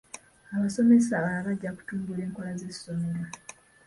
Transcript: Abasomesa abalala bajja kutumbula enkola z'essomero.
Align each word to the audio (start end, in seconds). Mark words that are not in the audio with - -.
Abasomesa 0.55 1.11
abalala 1.15 1.47
bajja 1.47 1.71
kutumbula 1.77 2.21
enkola 2.27 2.51
z'essomero. 2.59 3.21